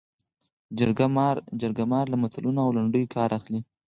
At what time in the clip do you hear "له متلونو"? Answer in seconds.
2.11-2.59